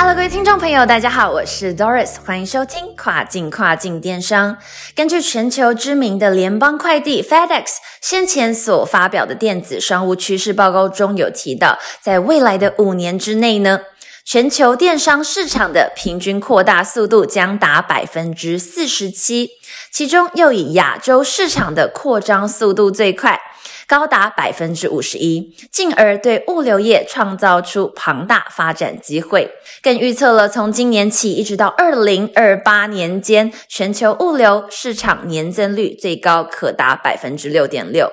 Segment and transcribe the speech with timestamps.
[0.00, 4.56] Hello，各位听众朋友，大家好，我是 Doris，欢迎收听跨境跨境电商。
[4.94, 7.64] 根据全球知名的联邦快递 FedEx
[8.00, 13.80] 先前所发表的电子商务趋势报告中有提到，在未来的五年之内呢，
[14.24, 19.50] 全球电商市场的平均扩大速度将达百分之四十七，
[19.90, 23.40] 其中又以亚洲市场的扩张速度最快。
[23.88, 29.50] 高达百分之五十一，进而对物流业创造出庞大发展机会，
[29.82, 38.12] 更预测了从今年起一直到二零二八年间，全球物流市场年增率最高可达百分之六点六。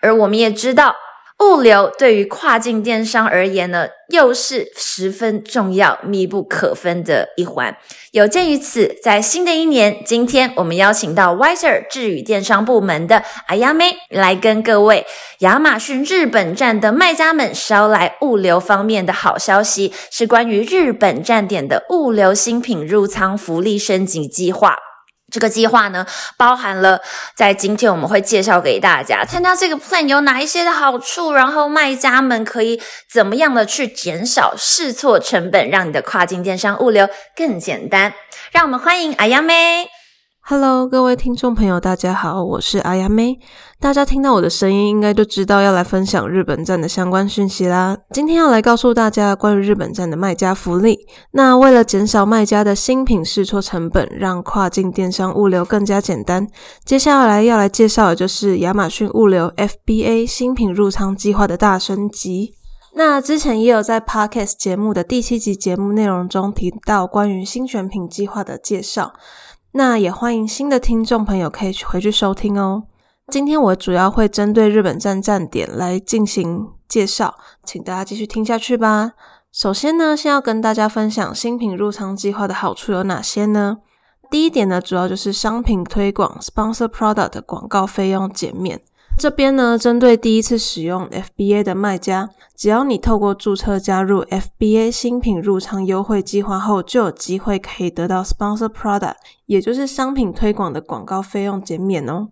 [0.00, 0.96] 而我们也知道。
[1.40, 7.74] 物流对于跨境电商而言呢，又是十分重要、密不可分的一环。
[8.12, 15.06] 有鉴于此，在新的一年，今天我们邀请到 Wiser 智语电商部门的阿亚妹来跟各位
[15.38, 24.76] 亚马逊日本站的卖家们捎来物流方面的好消息，是关于日本站点的物流新品入仓福利升级计划。
[25.30, 27.00] 这个计划呢，包含了
[27.34, 38.12] 在今天我们会介绍给大家参加这个 plan 有哪一些的好处，然后卖家们可以怎么样的去减少试错成本，让你的跨境电商物流更简单。
[38.50, 39.99] 让我们欢迎阿央妹。
[40.42, 43.38] Hello，各位听众朋友，大家好，我是阿亚妹。
[43.78, 47.96] 大家听到我的声音，应该就知道要来分享日本站的相关讯息啦。
[48.10, 50.98] 今天要来告诉大家关于日本站的卖家福利。
[51.32, 56.48] 那为了减少卖家的新品试错成本，让跨境电商物流更加简单，
[56.84, 62.54] 接下来要来介绍的就是亚马逊物流 FBA 新品入仓计划的大升级。
[62.96, 69.12] 那之前也有在 Podcast 节目的第七集节目内容中提到关于新选品计划的介绍，
[69.72, 72.84] 那也欢迎新的听众朋友可以回去收听哦。
[73.28, 79.12] 今天我主要会针对日本站站点来进行介绍，请大家继续听下去吧。
[79.52, 83.78] 首先呢，先要跟大家分享新品入仓计划的好处有哪些呢？
[84.28, 88.80] 第一点呢，主要就是商品推广 （sponsor product） 广告费用减免。
[89.18, 102.28] 这边呢，针对第一次使用 FBA 的卖家，只要你透过注册加入 FBA 新品入仓优惠计划后，就有机会可以得到 sponsor product，也就是商品推广的广告费用减免哦。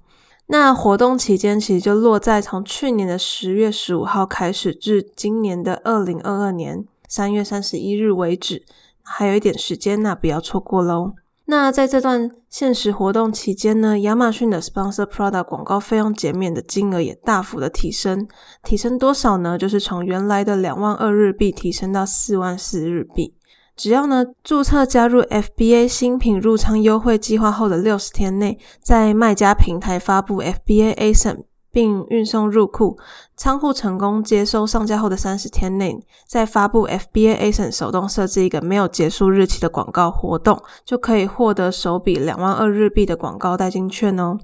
[0.46, 8.64] 那活动期间其实就落在从去年的十月十五号开始至今年的二零二二年三月三十一日为止，
[9.02, 11.12] 还有一点时间，那不要错过喽。
[11.50, 18.28] 那在这段限时活动期间呢，亚马逊的 Sponsor Product 广告费用减免的金额也大幅的提升，
[18.62, 19.56] 提升多少呢？
[19.56, 23.34] 就是从原来的两万二日币提升到四万四日币。
[23.74, 32.98] 只要呢注册加入 FBA 新品入仓优惠计划后的六十天内，在卖家平台发布 FBA ASIN 并运送入库，
[33.36, 44.38] 仓库成功接收上架后的三十天内，再发布 FBA ASIN 手动设置一个没有结束日期的广告活动，就可以获得首笔两万二日币的广告代金券哦。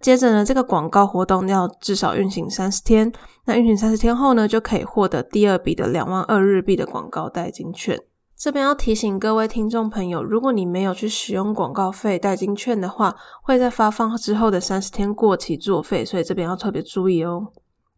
[0.00, 3.12] 接着呢，这个广告活动要至少运行三十天，
[3.44, 8.00] 那运行三十天后呢，就可以获得第二笔的两万二日币的广告代金券。
[8.40, 17.48] 这边要提醒各位听众朋友，如果你没有去使用广告费代金券的话，会在发放之后的三十天过期作废，所以这边要特别注意哦。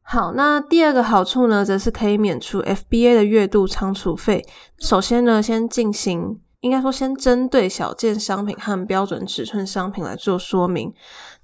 [0.02, 4.44] 好，那第二个好处呢，则是可以免除 FBA 的月度仓储费。
[4.78, 10.92] 首先呢，先进行，应该说先针对小件商品和标准尺寸商品来做说明。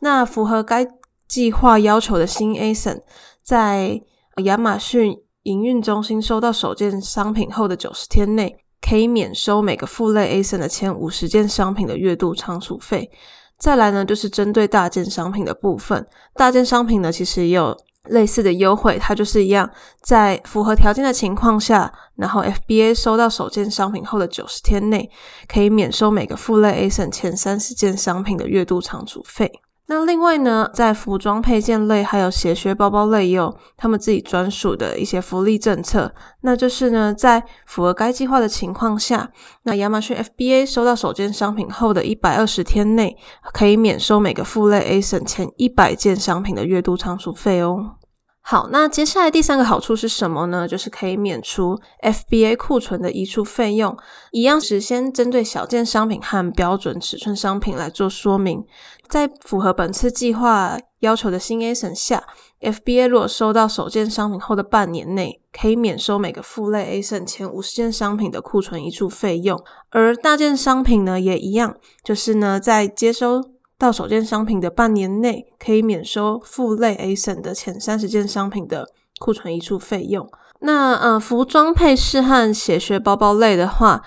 [0.00, 0.84] 那符合该
[1.28, 3.02] 计划要求的新 ASIN，
[3.44, 4.02] 在
[4.42, 8.64] 亚马逊营运中心收到首件商品后的九十天内。
[8.80, 13.10] 可以免收每个副类 A 省的前五十件商品的月度仓储费。
[13.58, 19.68] 再来呢，就是针对大件商品的部分，大件商品呢其实也有类似的优惠，它就是一样，
[20.00, 25.10] 在符合条件的情况下，然后 FBA 收到首件商品后的九十天内，
[25.48, 29.50] 可以免收每个副类 A 省前三十件商品的月度仓储费。
[29.90, 36.14] 那另外呢，在服装配件类还有鞋靴包包类也有他们自己专属的一些福利政策。
[36.42, 39.30] 那就是呢，在符合该计划的情况下，
[39.62, 43.16] 那亚马逊 FBA 收到首件商品后的一百二十天内，
[43.54, 47.94] 可以免收每个副类 ASIN 前一百件商品的月度仓储费哦。
[48.40, 50.66] 好，那接下来第三个好处是什么呢？
[50.66, 53.94] 就是可以免除 FBA 库存的移出费用，
[54.30, 58.64] 一样是先针对小件商品和标准尺寸商品来做说明。
[59.06, 62.24] 在符合本次计划要求的新 A 省下
[62.62, 69.62] ，FBA 如果收到首件商品后的半年内，可以免收每个付类 A 省前五十件商品的库存移出费用。
[69.90, 73.42] 而大件商品呢，也一样，就是呢，在接收
[73.78, 78.88] 到首件商品的半年内，可以免收付类 A 省的前三十件商品的
[79.20, 80.28] 库存移出费用。
[80.60, 84.02] 那呃，服装配饰和鞋靴包包类的话，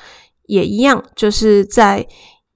[0.47, 2.06] 也一样，就是在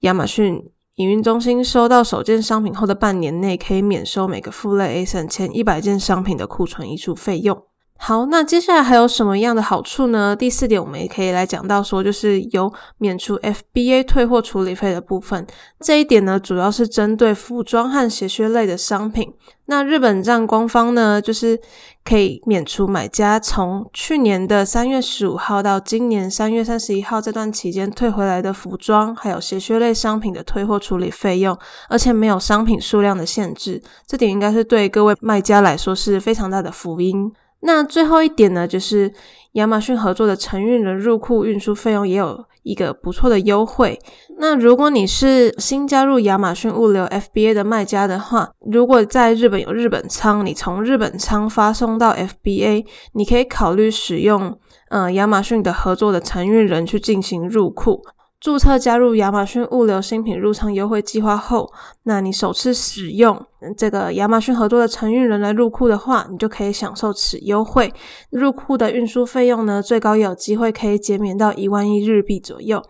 [0.01, 0.61] 亚马逊
[0.95, 7.63] 营运中心收到首件商品后的半年内，可以免收每个付类 ASIN 前一百件商品的库存移出费用。
[7.97, 10.35] 好，那接下来还有什么样的好处呢？
[10.35, 15.47] 第四点，我们也可以来讲到说，就是有免除 FBA 退货处理费的部分。
[15.79, 19.33] 这一点呢，主要是针对服装和鞋靴类的商品。
[19.67, 21.59] 那日本站官方呢，就是
[22.03, 31.57] 可以免除买家从去年的三月十五号到今年三月三十一号这段期间退回来的服装还有鞋靴类商品的退货处理费用，
[31.89, 33.81] 而且没有商品数量的限制。
[34.05, 37.33] 这点应该是对各位卖家来说是非常大的福音。
[37.65, 39.11] 那最后一点呢，就是
[39.53, 43.99] 亚马逊合作的承运人入库运输费用也有一个不错的优惠。
[44.37, 54.59] 那如果你是新加入亚马逊物流 FBA 的卖家的话，如果在日本有日本仓，你从日本仓发送到 FBA，你可以考虑使用
[54.89, 58.01] 呃亚马逊的合作的承运人去进行入库。
[58.45, 63.43] 注册加入亚马逊物流新品入仓优惠计划后，那你首次使用
[63.75, 67.91] 这个亚马逊合作的承运人来入库的话，你就可以享受此优惠。
[68.29, 72.83] 入库的运输费用呢，最高有机会可以减免到一万一日币左右。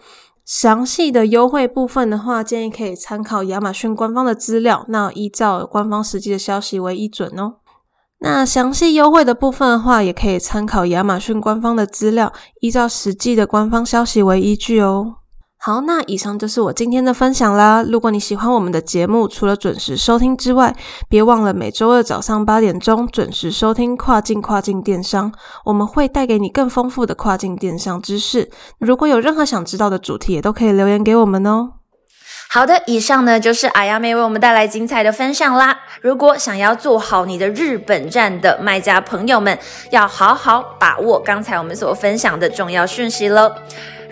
[0.43, 7.53] 详细的优惠部分的话，建议可以参考亚马逊官方的资料，那依照官方实际的消息为依准哦。
[8.19, 15.15] 那详细优惠的部分的话，也可以参考亚马逊官方的资料，依照实际的官方消息为依据哦。
[15.65, 17.83] 好，那以上就是我今天的分享啦。
[17.89, 20.75] 如果你喜欢我们的节目，除了准时收听之外，
[21.09, 25.33] 别忘了每周二早上八点钟准时收听跨境跨境电商，
[25.63, 28.51] 我们会带给你更丰富的跨境电商知识。
[28.77, 31.71] 如果有任何想知道的主题，也都可以留言给我们哦。
[32.47, 35.79] 好的，以上呢就是阿亚妹为我们带来精彩的分享啦。
[36.01, 39.57] 如果想要做好你的日本站的卖家朋友们，
[39.89, 43.51] 要好好把握刚才我们所分享的重要讯息喽。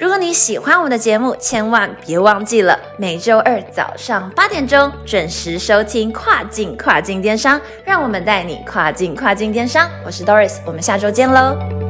[0.03, 9.89] 如果你喜欢我们的节目，千万别忘记了每周二早上八点钟准时收听跨境跨境电商，让我们带你跨境跨境电商。
[10.05, 11.82] 我是 Doris，我们下周见喽。